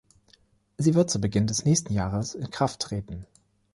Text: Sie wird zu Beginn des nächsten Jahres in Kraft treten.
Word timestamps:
Sie 0.79 0.95
wird 0.95 1.11
zu 1.11 1.21
Beginn 1.21 1.45
des 1.45 1.63
nächsten 1.63 1.93
Jahres 1.93 2.33
in 2.33 2.49
Kraft 2.49 2.79
treten. 2.79 3.27